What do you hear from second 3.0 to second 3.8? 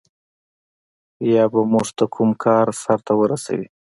ورسوي.